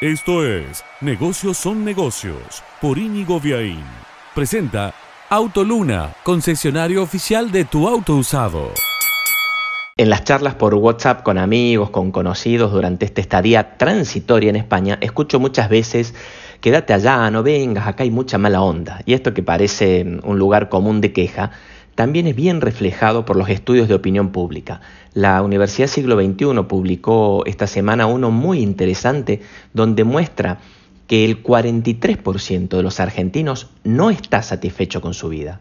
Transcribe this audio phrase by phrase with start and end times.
[0.00, 3.82] Esto es Negocios son negocios por Íñigo Viaín.
[4.32, 4.94] Presenta
[5.28, 8.70] Autoluna, concesionario oficial de tu auto usado.
[9.96, 14.98] En las charlas por WhatsApp con amigos, con conocidos durante esta estadía transitoria en España,
[15.00, 16.14] escucho muchas veces,
[16.60, 19.00] quédate allá, no vengas, acá hay mucha mala onda.
[19.04, 21.50] Y esto que parece un lugar común de queja,
[21.98, 24.80] también es bien reflejado por los estudios de opinión pública.
[25.14, 29.40] La Universidad Siglo XXI publicó esta semana uno muy interesante
[29.74, 30.60] donde muestra
[31.08, 35.60] que el 43% de los argentinos no está satisfecho con su vida.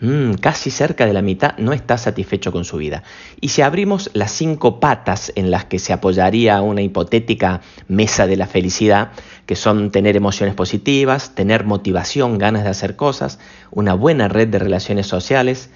[0.00, 3.02] Mm, casi cerca de la mitad no está satisfecho con su vida.
[3.40, 8.36] Y si abrimos las cinco patas en las que se apoyaría una hipotética mesa de
[8.36, 9.10] la felicidad,
[9.44, 13.40] que son tener emociones positivas, tener motivación, ganas de hacer cosas,
[13.72, 15.70] una buena red de relaciones sociales,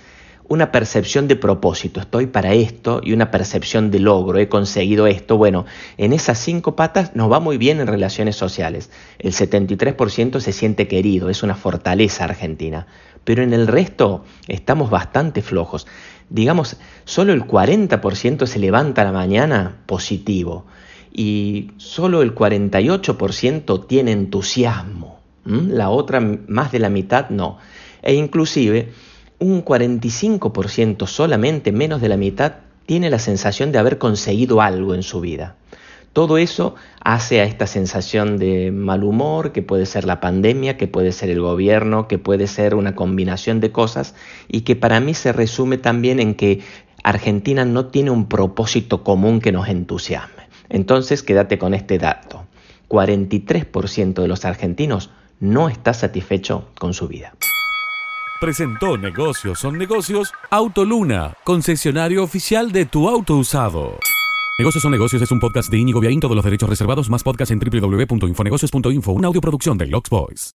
[0.48, 5.36] una percepción de propósito, estoy para esto, y una percepción de logro, he conseguido esto.
[5.38, 5.64] Bueno,
[5.96, 8.90] en esas cinco patas nos va muy bien en relaciones sociales.
[9.18, 12.86] El 73% se siente querido, es una fortaleza argentina.
[13.24, 15.86] Pero en el resto estamos bastante flojos.
[16.28, 20.64] Digamos, solo el 40% se levanta a la mañana positivo
[21.12, 25.20] y solo el 48% tiene entusiasmo.
[25.44, 27.58] La otra, más de la mitad, no.
[28.00, 28.92] E inclusive
[29.38, 32.54] un 45% solamente, menos de la mitad,
[32.86, 35.56] tiene la sensación de haber conseguido algo en su vida.
[36.12, 40.86] Todo eso hace a esta sensación de mal humor, que puede ser la pandemia, que
[40.86, 44.14] puede ser el gobierno, que puede ser una combinación de cosas,
[44.46, 46.60] y que para mí se resume también en que
[47.02, 50.48] Argentina no tiene un propósito común que nos entusiasme.
[50.68, 52.44] Entonces, quédate con este dato.
[52.88, 55.10] 43% de los argentinos
[55.40, 57.32] no está satisfecho con su vida
[58.42, 64.00] presentó Negocios son negocios Autoluna, concesionario oficial de tu auto usado.
[64.58, 67.52] Negocios son negocios es un podcast de Inigo Viaín, todos los derechos reservados, más podcast
[67.52, 70.50] en www.infonegocios.info, una audioproducción de Lux Boys.